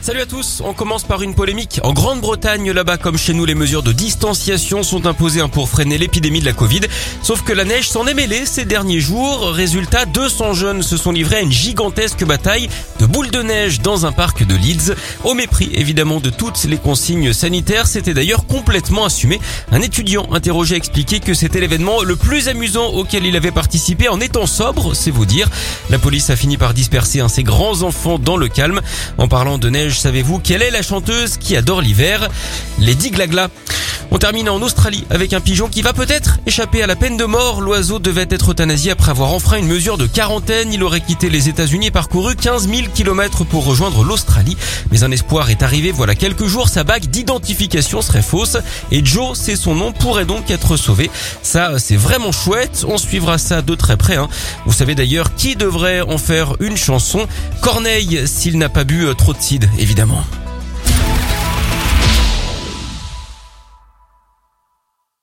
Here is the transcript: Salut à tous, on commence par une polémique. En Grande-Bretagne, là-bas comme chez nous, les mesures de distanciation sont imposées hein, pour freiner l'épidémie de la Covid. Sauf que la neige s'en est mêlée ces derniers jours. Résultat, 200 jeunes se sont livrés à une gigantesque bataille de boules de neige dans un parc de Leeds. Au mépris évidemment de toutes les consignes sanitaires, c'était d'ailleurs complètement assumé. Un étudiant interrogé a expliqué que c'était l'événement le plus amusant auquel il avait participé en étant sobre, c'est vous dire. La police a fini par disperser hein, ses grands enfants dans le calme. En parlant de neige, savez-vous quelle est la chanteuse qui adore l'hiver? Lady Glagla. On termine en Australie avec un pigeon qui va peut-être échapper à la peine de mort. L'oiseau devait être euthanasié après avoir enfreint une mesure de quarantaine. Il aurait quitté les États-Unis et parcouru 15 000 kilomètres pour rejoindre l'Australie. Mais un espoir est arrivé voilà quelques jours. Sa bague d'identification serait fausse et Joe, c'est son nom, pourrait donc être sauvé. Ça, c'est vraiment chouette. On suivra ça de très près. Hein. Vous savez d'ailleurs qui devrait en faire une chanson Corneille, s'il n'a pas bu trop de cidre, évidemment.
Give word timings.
Salut 0.00 0.20
à 0.20 0.26
tous, 0.26 0.62
on 0.64 0.74
commence 0.74 1.02
par 1.02 1.22
une 1.22 1.34
polémique. 1.34 1.80
En 1.82 1.92
Grande-Bretagne, 1.92 2.70
là-bas 2.70 2.98
comme 2.98 3.18
chez 3.18 3.34
nous, 3.34 3.44
les 3.44 3.56
mesures 3.56 3.82
de 3.82 3.92
distanciation 3.92 4.82
sont 4.84 5.06
imposées 5.06 5.40
hein, 5.40 5.48
pour 5.48 5.68
freiner 5.68 5.98
l'épidémie 5.98 6.40
de 6.40 6.46
la 6.46 6.52
Covid. 6.52 6.82
Sauf 7.22 7.42
que 7.42 7.52
la 7.52 7.64
neige 7.64 7.90
s'en 7.90 8.06
est 8.06 8.14
mêlée 8.14 8.46
ces 8.46 8.64
derniers 8.64 9.00
jours. 9.00 9.50
Résultat, 9.50 10.06
200 10.06 10.54
jeunes 10.54 10.82
se 10.82 10.96
sont 10.96 11.10
livrés 11.10 11.36
à 11.36 11.40
une 11.40 11.52
gigantesque 11.52 12.24
bataille 12.24 12.70
de 13.00 13.06
boules 13.06 13.30
de 13.30 13.42
neige 13.42 13.80
dans 13.80 14.06
un 14.06 14.12
parc 14.12 14.46
de 14.46 14.54
Leeds. 14.54 14.94
Au 15.24 15.34
mépris 15.34 15.70
évidemment 15.74 16.20
de 16.20 16.30
toutes 16.30 16.64
les 16.64 16.78
consignes 16.78 17.32
sanitaires, 17.32 17.88
c'était 17.88 18.14
d'ailleurs 18.14 18.46
complètement 18.46 19.04
assumé. 19.04 19.40
Un 19.72 19.82
étudiant 19.82 20.28
interrogé 20.32 20.74
a 20.76 20.78
expliqué 20.78 21.18
que 21.18 21.34
c'était 21.34 21.60
l'événement 21.60 22.02
le 22.02 22.14
plus 22.14 22.48
amusant 22.48 22.86
auquel 22.86 23.26
il 23.26 23.36
avait 23.36 23.50
participé 23.50 24.08
en 24.08 24.20
étant 24.20 24.46
sobre, 24.46 24.94
c'est 24.94 25.10
vous 25.10 25.26
dire. 25.26 25.50
La 25.90 25.98
police 25.98 26.30
a 26.30 26.36
fini 26.36 26.56
par 26.56 26.72
disperser 26.72 27.20
hein, 27.20 27.28
ses 27.28 27.42
grands 27.42 27.82
enfants 27.82 28.18
dans 28.18 28.36
le 28.36 28.48
calme. 28.48 28.80
En 29.18 29.26
parlant 29.28 29.58
de 29.58 29.68
neige, 29.68 29.87
savez-vous 29.94 30.38
quelle 30.38 30.62
est 30.62 30.70
la 30.70 30.82
chanteuse 30.82 31.36
qui 31.36 31.56
adore 31.56 31.80
l'hiver? 31.80 32.28
Lady 32.78 33.10
Glagla. 33.10 33.48
On 34.10 34.18
termine 34.18 34.48
en 34.48 34.62
Australie 34.62 35.04
avec 35.10 35.34
un 35.34 35.40
pigeon 35.40 35.68
qui 35.68 35.82
va 35.82 35.92
peut-être 35.92 36.38
échapper 36.46 36.82
à 36.82 36.86
la 36.86 36.96
peine 36.96 37.18
de 37.18 37.26
mort. 37.26 37.60
L'oiseau 37.60 37.98
devait 37.98 38.26
être 38.30 38.52
euthanasié 38.52 38.90
après 38.90 39.10
avoir 39.10 39.32
enfreint 39.32 39.58
une 39.58 39.66
mesure 39.66 39.98
de 39.98 40.06
quarantaine. 40.06 40.72
Il 40.72 40.82
aurait 40.82 41.02
quitté 41.02 41.28
les 41.28 41.50
États-Unis 41.50 41.88
et 41.88 41.90
parcouru 41.90 42.34
15 42.34 42.68
000 42.68 42.88
kilomètres 42.94 43.44
pour 43.44 43.66
rejoindre 43.66 44.04
l'Australie. 44.04 44.56
Mais 44.90 45.04
un 45.04 45.10
espoir 45.10 45.50
est 45.50 45.62
arrivé 45.62 45.92
voilà 45.92 46.14
quelques 46.14 46.46
jours. 46.46 46.70
Sa 46.70 46.84
bague 46.84 47.04
d'identification 47.06 48.00
serait 48.00 48.22
fausse 48.22 48.56
et 48.90 49.04
Joe, 49.04 49.38
c'est 49.38 49.56
son 49.56 49.74
nom, 49.74 49.92
pourrait 49.92 50.24
donc 50.24 50.50
être 50.50 50.78
sauvé. 50.78 51.10
Ça, 51.42 51.78
c'est 51.78 51.96
vraiment 51.96 52.32
chouette. 52.32 52.86
On 52.88 52.96
suivra 52.96 53.36
ça 53.36 53.60
de 53.60 53.74
très 53.74 53.98
près. 53.98 54.16
Hein. 54.16 54.28
Vous 54.64 54.72
savez 54.72 54.94
d'ailleurs 54.94 55.34
qui 55.34 55.54
devrait 55.54 56.00
en 56.00 56.16
faire 56.16 56.54
une 56.60 56.78
chanson 56.78 57.26
Corneille, 57.60 58.22
s'il 58.26 58.56
n'a 58.56 58.70
pas 58.70 58.84
bu 58.84 59.06
trop 59.18 59.34
de 59.34 59.40
cidre, 59.40 59.68
évidemment. 59.78 60.24